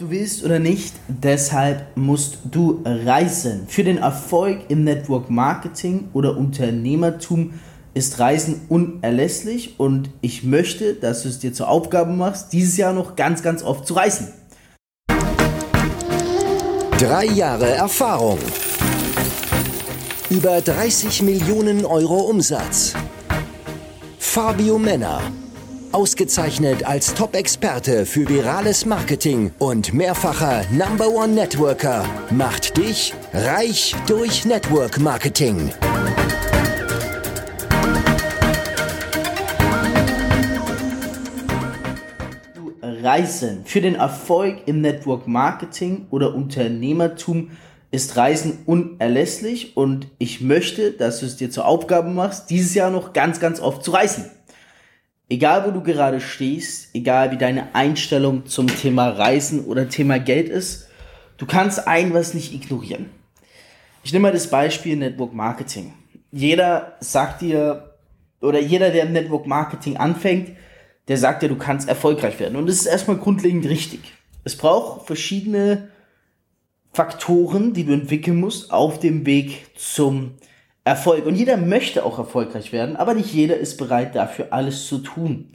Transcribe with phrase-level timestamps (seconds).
[0.00, 3.66] du willst oder nicht, deshalb musst du reisen.
[3.68, 7.54] Für den Erfolg im Network Marketing oder Unternehmertum
[7.92, 12.94] ist Reisen unerlässlich und ich möchte, dass du es dir zur Aufgabe machst, dieses Jahr
[12.94, 14.28] noch ganz, ganz oft zu reisen.
[16.98, 18.38] Drei Jahre Erfahrung.
[20.30, 22.94] Über 30 Millionen Euro Umsatz.
[24.18, 25.20] Fabio Männer
[25.92, 34.44] Ausgezeichnet als Top-Experte für virales Marketing und mehrfacher Number One Networker macht dich reich durch
[34.44, 35.70] Network Marketing.
[42.82, 43.62] Reisen.
[43.64, 47.50] Für den Erfolg im Network Marketing oder Unternehmertum
[47.90, 52.90] ist Reisen unerlässlich und ich möchte, dass du es dir zur Aufgabe machst, dieses Jahr
[52.90, 54.30] noch ganz, ganz oft zu reisen
[55.30, 60.50] egal wo du gerade stehst, egal wie deine Einstellung zum Thema Reisen oder Thema Geld
[60.50, 60.88] ist,
[61.38, 63.06] du kannst ein was nicht ignorieren.
[64.02, 65.94] Ich nehme mal das Beispiel Network Marketing.
[66.32, 67.94] Jeder sagt dir,
[68.40, 70.50] oder jeder, der im Network Marketing anfängt,
[71.08, 72.56] der sagt dir, du kannst erfolgreich werden.
[72.56, 74.00] Und das ist erstmal grundlegend richtig.
[74.44, 75.88] Es braucht verschiedene
[76.92, 80.32] Faktoren, die du entwickeln musst auf dem Weg zum
[80.84, 81.26] Erfolg.
[81.26, 85.50] Und jeder möchte auch erfolgreich werden, aber nicht jeder ist bereit dafür alles zu tun.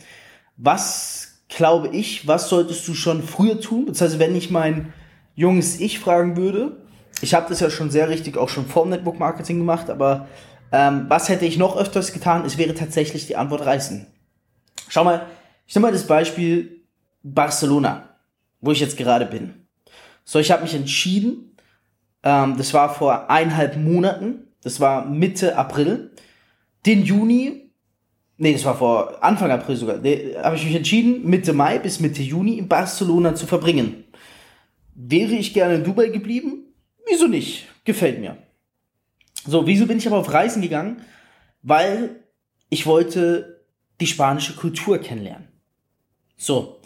[0.57, 3.85] Was glaube ich, was solltest du schon früher tun?
[3.85, 4.93] Beziehungsweise wenn ich mein
[5.35, 6.77] junges Ich fragen würde,
[7.21, 10.27] ich habe das ja schon sehr richtig auch schon vor Network Marketing gemacht, aber
[10.71, 12.45] ähm, was hätte ich noch öfters getan?
[12.45, 14.07] Es wäre tatsächlich die Antwort Reisen.
[14.89, 15.25] Schau mal,
[15.65, 16.83] ich nehme mal das Beispiel
[17.23, 18.09] Barcelona,
[18.61, 19.65] wo ich jetzt gerade bin.
[20.23, 21.55] So, ich habe mich entschieden,
[22.23, 26.09] ähm, das war vor eineinhalb Monaten, das war Mitte April.
[26.87, 27.69] Den Juni,
[28.37, 32.23] nee, das war vor Anfang April sogar, habe ich mich entschieden, Mitte Mai bis Mitte
[32.23, 34.05] Juni in Barcelona zu verbringen.
[34.95, 36.73] Wäre ich gerne in Dubai geblieben?
[37.07, 37.67] Wieso nicht?
[37.83, 38.37] Gefällt mir.
[39.45, 41.01] So, wieso bin ich aber auf Reisen gegangen?
[41.61, 42.23] Weil
[42.71, 43.67] ich wollte
[44.01, 45.47] die spanische Kultur kennenlernen.
[46.37, 46.81] So.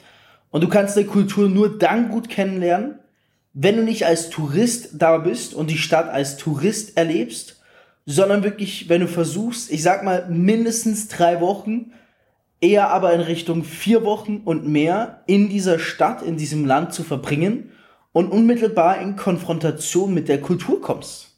[0.49, 2.99] Und du kannst die Kultur nur dann gut kennenlernen,
[3.53, 7.58] wenn du nicht als Tourist da bist und die Stadt als Tourist erlebst,
[8.05, 11.91] sondern wirklich, wenn du versuchst, ich sag mal, mindestens drei Wochen,
[12.61, 17.03] eher aber in Richtung vier Wochen und mehr in dieser Stadt, in diesem Land zu
[17.03, 17.71] verbringen
[18.11, 21.37] und unmittelbar in Konfrontation mit der Kultur kommst.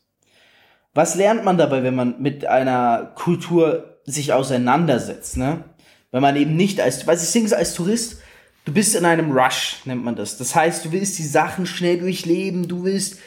[0.94, 5.64] Was lernt man dabei, wenn man mit einer Kultur sich auseinandersetzt, ne?
[6.12, 8.20] Wenn man eben nicht als, weiß ich sing's als Tourist,
[8.66, 10.38] du bist in einem Rush, nennt man das.
[10.38, 13.20] Das heißt, du willst die Sachen schnell durchleben, du willst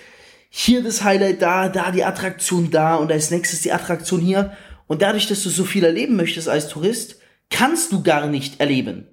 [0.56, 4.56] hier das Highlight da, da die Attraktion da und als nächstes die Attraktion hier.
[4.86, 7.18] Und dadurch, dass du so viel erleben möchtest als Tourist,
[7.50, 9.08] kannst du gar nicht erleben.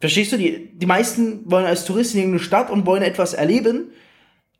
[0.00, 0.36] Verstehst du?
[0.36, 3.90] Die, die meisten wollen als Tourist in irgendeine Stadt und wollen etwas erleben,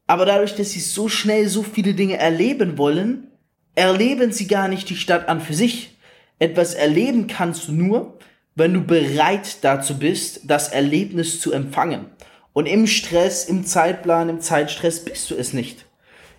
[0.07, 3.27] aber dadurch, dass sie so schnell so viele Dinge erleben wollen,
[3.75, 5.99] erleben sie gar nicht die Stadt an für sich.
[6.39, 8.19] Etwas erleben kannst du nur,
[8.55, 12.07] wenn du bereit dazu bist, das Erlebnis zu empfangen.
[12.59, 15.87] Und im Stress, im Zeitplan, im Zeitstress bist du es nicht.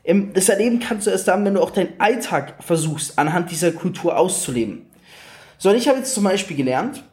[0.04, 3.72] Im, das Erleben kannst du erst dann, wenn du auch deinen Alltag versuchst, anhand dieser
[3.72, 4.88] Kultur auszuleben.
[5.58, 7.06] So, und ich habe jetzt zum Beispiel gelernt,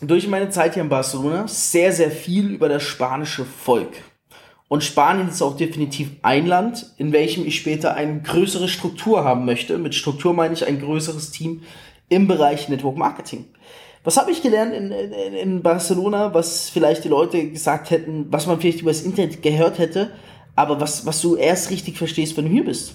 [0.00, 3.92] durch meine Zeit hier in Barcelona, sehr, sehr viel über das spanische Volk.
[4.68, 9.44] Und Spanien ist auch definitiv ein Land, in welchem ich später eine größere Struktur haben
[9.44, 9.76] möchte.
[9.76, 11.64] Mit Struktur meine ich ein größeres Team
[12.08, 13.44] im Bereich Network Marketing.
[14.06, 18.46] Was habe ich gelernt in, in, in, Barcelona, was vielleicht die Leute gesagt hätten, was
[18.46, 20.12] man vielleicht über das Internet gehört hätte,
[20.54, 22.94] aber was, was du erst richtig verstehst, wenn du hier bist?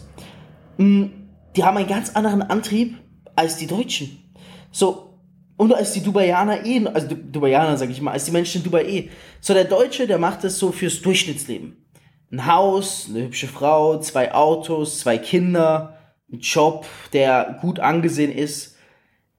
[0.77, 1.11] Hm,
[1.53, 2.95] die haben einen ganz anderen Antrieb
[3.35, 4.31] als die Deutschen.
[4.71, 5.19] So,
[5.57, 8.85] und als die Dubaianer eh, also Dubaianer sag ich mal, als die Menschen in Dubai
[8.85, 9.09] eh.
[9.41, 11.75] So, der Deutsche, der macht das so fürs Durchschnittsleben.
[12.31, 15.97] Ein Haus, eine hübsche Frau, zwei Autos, zwei Kinder,
[16.31, 18.77] ein Job, der gut angesehen ist.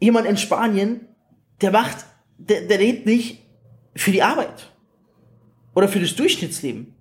[0.01, 1.09] Jemand in Spanien,
[1.63, 2.05] der macht,
[2.39, 3.41] der, der lebt nicht
[3.95, 4.71] für die Arbeit
[5.75, 6.95] oder für das Durchschnittsleben,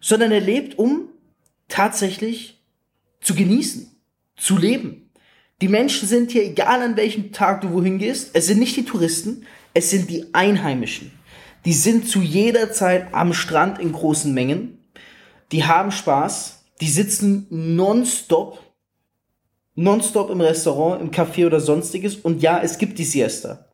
[0.00, 1.08] sondern er lebt, um
[1.68, 2.62] tatsächlich
[3.20, 3.90] zu genießen,
[4.36, 5.10] zu leben.
[5.60, 8.84] Die Menschen sind hier, egal an welchem Tag du wohin gehst, es sind nicht die
[8.84, 11.12] Touristen, es sind die Einheimischen.
[11.64, 14.78] Die sind zu jeder Zeit am Strand in großen Mengen,
[15.52, 18.58] die haben Spaß, die sitzen nonstop,
[19.76, 23.71] nonstop im Restaurant, im Café oder sonstiges und ja, es gibt die Siesta.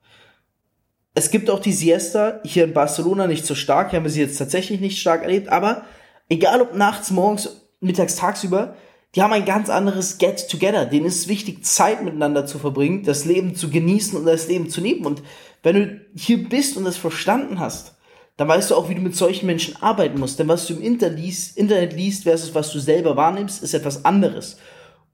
[1.14, 4.20] Es gibt auch die Siesta, hier in Barcelona nicht so stark, hier haben wir sie
[4.20, 5.82] jetzt tatsächlich nicht stark erlebt, aber
[6.28, 8.76] egal ob nachts, morgens, mittags, tagsüber,
[9.14, 10.84] die haben ein ganz anderes Get-Together.
[10.84, 14.68] Denen ist es wichtig, Zeit miteinander zu verbringen, das Leben zu genießen und das Leben
[14.68, 15.06] zu leben.
[15.06, 15.22] Und
[15.62, 17.96] wenn du hier bist und das verstanden hast,
[18.36, 20.38] dann weißt du auch, wie du mit solchen Menschen arbeiten musst.
[20.38, 24.58] Denn was du im Internet liest versus was du selber wahrnimmst, ist etwas anderes.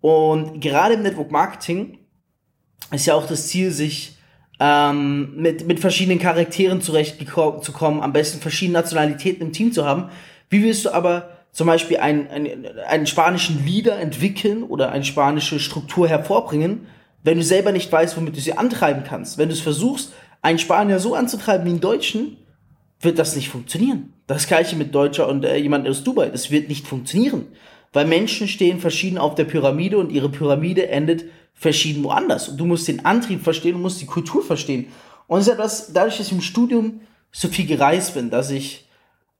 [0.00, 2.00] Und gerade im Network Marketing
[2.90, 4.13] ist ja auch das Ziel, sich
[4.60, 10.10] ähm, mit, mit verschiedenen Charakteren zurechtzukommen, am besten verschiedene Nationalitäten im Team zu haben.
[10.48, 15.60] Wie willst du aber zum Beispiel einen, einen, einen spanischen Leader entwickeln oder eine spanische
[15.60, 16.86] Struktur hervorbringen,
[17.22, 19.38] wenn du selber nicht weißt, womit du sie antreiben kannst?
[19.38, 20.12] Wenn du es versuchst,
[20.42, 22.36] einen Spanier so anzutreiben wie einen Deutschen,
[23.00, 24.12] wird das nicht funktionieren.
[24.26, 26.28] Das gleiche mit Deutscher und äh, jemand aus Dubai.
[26.28, 27.46] Das wird nicht funktionieren.
[27.92, 31.24] Weil Menschen stehen verschieden auf der Pyramide und ihre Pyramide endet
[31.54, 32.48] verschieden woanders.
[32.48, 34.88] Und du musst den Antrieb verstehen, du musst die Kultur verstehen.
[35.26, 37.00] Und es ist etwas, dadurch, dass ich im Studium
[37.32, 38.88] so viel gereist bin, dass ich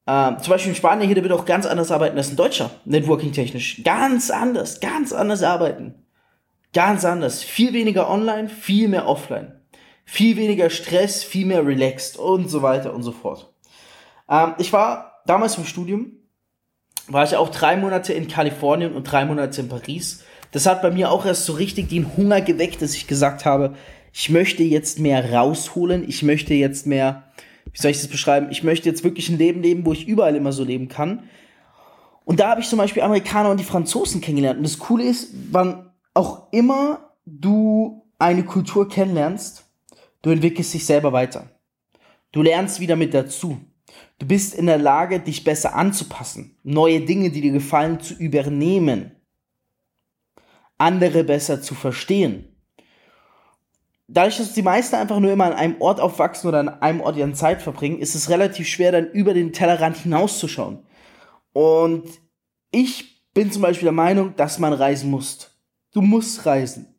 [0.06, 2.70] äh, zum Beispiel in Spanien hier, der wird auch ganz anders arbeiten als ein Deutscher,
[2.84, 3.82] networking-technisch.
[3.84, 5.94] Ganz anders, ganz anders arbeiten.
[6.72, 7.43] Ganz anders.
[7.43, 9.60] Viel weniger online, viel mehr offline.
[10.05, 13.55] Viel weniger Stress, viel mehr relaxed und so weiter und so fort.
[14.28, 16.12] Ähm, ich war damals im Studium,
[17.06, 20.92] war ich auch drei Monate in Kalifornien und drei Monate in Paris das hat bei
[20.92, 23.74] mir auch erst so richtig den Hunger geweckt, dass ich gesagt habe,
[24.12, 27.24] ich möchte jetzt mehr rausholen, ich möchte jetzt mehr,
[27.72, 30.36] wie soll ich das beschreiben, ich möchte jetzt wirklich ein Leben leben, wo ich überall
[30.36, 31.24] immer so leben kann.
[32.24, 34.58] Und da habe ich zum Beispiel Amerikaner und die Franzosen kennengelernt.
[34.58, 39.64] Und das Coole ist, wann auch immer du eine Kultur kennenlernst,
[40.22, 41.50] du entwickelst dich selber weiter.
[42.30, 43.58] Du lernst wieder mit dazu.
[44.20, 49.16] Du bist in der Lage, dich besser anzupassen, neue Dinge, die dir gefallen, zu übernehmen
[50.84, 52.44] andere besser zu verstehen.
[54.06, 57.16] Dadurch, dass die meisten einfach nur immer an einem Ort aufwachsen oder an einem Ort
[57.16, 60.81] ihren Zeit verbringen, ist es relativ schwer, dann über den Tellerrand hinauszuschauen.
[61.54, 62.04] Und
[62.70, 65.50] ich bin zum Beispiel der Meinung, dass man reisen muss.
[65.94, 66.94] Du musst reisen.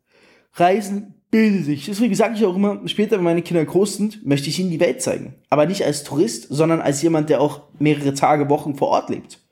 [0.54, 1.86] Reisen bildet sich.
[1.86, 4.80] Deswegen sage ich auch immer, später, wenn meine Kinder groß sind, möchte ich ihnen die
[4.80, 5.36] Welt zeigen.
[5.48, 9.45] Aber nicht als Tourist, sondern als jemand, der auch mehrere Tage, Wochen vor Ort lebt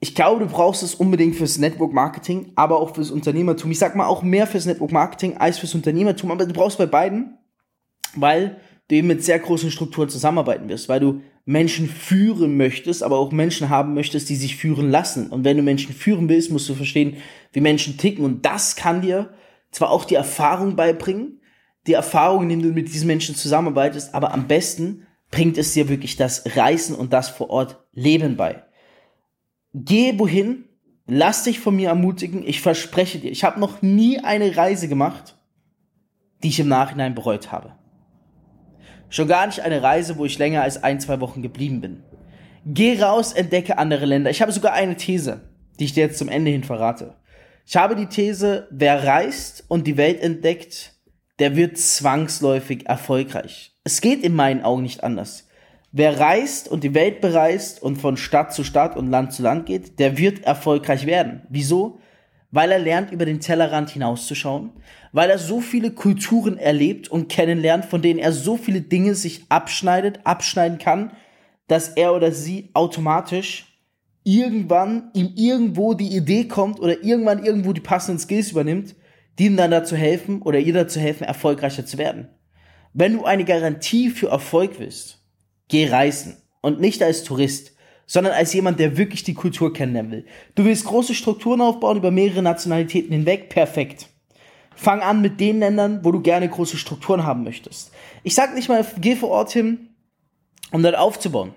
[0.00, 3.70] ich glaube, du brauchst es unbedingt fürs Network Marketing, aber auch fürs Unternehmertum.
[3.70, 6.86] Ich sag mal auch mehr fürs Network Marketing als fürs Unternehmertum, aber du brauchst bei
[6.86, 7.36] beiden,
[8.14, 13.18] weil du eben mit sehr großen Strukturen zusammenarbeiten wirst, weil du Menschen führen möchtest, aber
[13.18, 15.30] auch Menschen haben möchtest, die sich führen lassen.
[15.30, 17.16] Und wenn du Menschen führen willst, musst du verstehen,
[17.52, 18.24] wie Menschen ticken.
[18.24, 19.30] Und das kann dir
[19.72, 21.40] zwar auch die Erfahrung beibringen,
[21.86, 26.16] die Erfahrung, indem du mit diesen Menschen zusammenarbeitest, aber am besten bringt es dir wirklich
[26.16, 28.62] das Reisen und das vor Ort Leben bei.
[29.84, 30.64] Geh wohin,
[31.06, 35.36] lass dich von mir ermutigen, ich verspreche dir, ich habe noch nie eine Reise gemacht,
[36.42, 37.74] die ich im Nachhinein bereut habe.
[39.08, 42.02] Schon gar nicht eine Reise, wo ich länger als ein, zwei Wochen geblieben bin.
[42.66, 44.30] Geh raus, entdecke andere Länder.
[44.30, 45.48] Ich habe sogar eine These,
[45.78, 47.14] die ich dir jetzt zum Ende hin verrate.
[47.64, 50.94] Ich habe die These, wer reist und die Welt entdeckt,
[51.38, 53.72] der wird zwangsläufig erfolgreich.
[53.84, 55.47] Es geht in meinen Augen nicht anders.
[55.90, 59.64] Wer reist und die Welt bereist und von Stadt zu Stadt und Land zu Land
[59.64, 61.42] geht, der wird erfolgreich werden.
[61.48, 61.98] Wieso?
[62.50, 64.72] Weil er lernt, über den Tellerrand hinauszuschauen,
[65.12, 69.46] weil er so viele Kulturen erlebt und kennenlernt, von denen er so viele Dinge sich
[69.48, 71.12] abschneidet, abschneiden kann,
[71.68, 73.80] dass er oder sie automatisch
[74.24, 78.94] irgendwann ihm irgendwo die Idee kommt oder irgendwann irgendwo die passenden Skills übernimmt,
[79.38, 82.28] die ihm dann dazu helfen oder ihr dazu helfen, erfolgreicher zu werden.
[82.92, 85.17] Wenn du eine Garantie für Erfolg willst,
[85.68, 86.36] Geh reisen.
[86.60, 87.72] Und nicht als Tourist,
[88.06, 90.26] sondern als jemand, der wirklich die Kultur kennenlernen will.
[90.54, 94.08] Du willst große Strukturen aufbauen über mehrere Nationalitäten hinweg, perfekt.
[94.74, 97.92] Fang an mit den Ländern, wo du gerne große Strukturen haben möchtest.
[98.22, 99.90] Ich sag nicht mal, geh vor Ort hin,
[100.72, 101.54] um dort aufzubauen.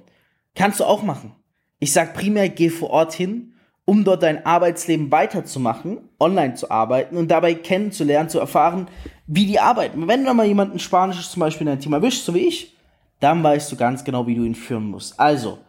[0.56, 1.34] Kannst du auch machen.
[1.80, 3.54] Ich sag primär, geh vor Ort hin,
[3.86, 8.88] um dort dein Arbeitsleben weiterzumachen, online zu arbeiten und dabei kennenzulernen, zu erfahren,
[9.26, 10.08] wie die arbeiten.
[10.08, 12.76] Wenn du mal jemanden Spanisches zum Beispiel in dein Team erwischst, so wie ich,
[13.22, 15.20] dann weißt du ganz genau, wie du ihn führen musst.
[15.20, 15.60] Also,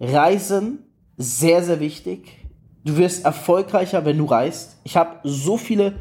[0.00, 0.78] Reisen,
[1.16, 2.38] sehr, sehr wichtig.
[2.84, 4.78] Du wirst erfolgreicher, wenn du reist.
[4.84, 5.96] Ich habe so viele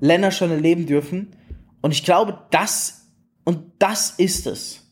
[0.00, 1.36] Länder schon erleben dürfen.
[1.82, 3.02] Und ich glaube, das
[3.44, 4.82] und das ist es,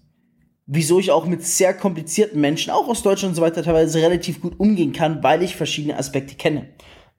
[0.67, 4.41] wieso ich auch mit sehr komplizierten Menschen, auch aus Deutschland und so weiter, teilweise relativ
[4.41, 6.69] gut umgehen kann, weil ich verschiedene Aspekte kenne.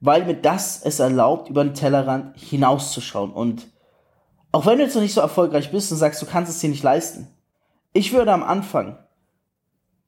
[0.00, 3.32] Weil mir das es erlaubt, über den Tellerrand hinauszuschauen.
[3.32, 3.66] Und
[4.50, 6.68] auch wenn du jetzt noch nicht so erfolgreich bist und sagst, du kannst es dir
[6.68, 7.28] nicht leisten,
[7.92, 8.98] ich würde am Anfang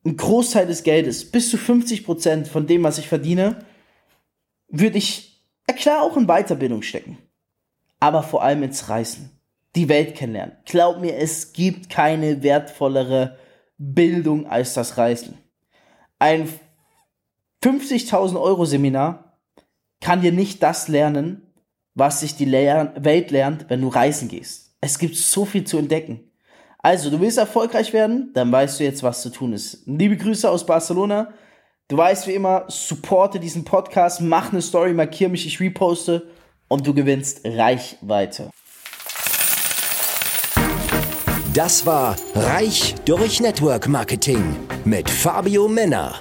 [0.05, 3.65] einen Großteil des Geldes, bis zu 50 Prozent von dem, was ich verdiene,
[4.69, 5.43] würde ich,
[5.77, 7.19] klar, auch in Weiterbildung stecken.
[8.01, 9.31] Aber vor allem ins Reisen.
[9.77, 10.57] Die Welt kennenlernen.
[10.67, 13.39] Glaub mir, es gibt keine wertvollere
[13.77, 15.39] Bildung als das Reisen.
[16.19, 16.49] Ein
[17.65, 19.39] 50.000 Euro Seminar
[20.01, 21.43] kann dir nicht das lernen,
[21.95, 24.77] was sich die Welt lernt, wenn du reisen gehst.
[24.81, 26.31] Es gibt so viel zu entdecken.
[26.85, 29.85] Also, du willst erfolgreich werden, dann weißt du jetzt, was zu tun ist.
[29.87, 31.33] Liebe Grüße aus Barcelona.
[31.89, 36.29] Du weißt wie immer, supporte diesen Podcast, mach eine Story, markiere mich, ich reposte
[36.69, 38.51] und du gewinnst Reichweite.
[41.55, 46.21] Das war Reich durch Network Marketing mit Fabio Männer.